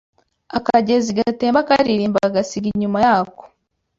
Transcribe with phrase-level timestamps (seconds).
[0.57, 3.43] Akagezi gatemba karirimba gasiga inyuma yako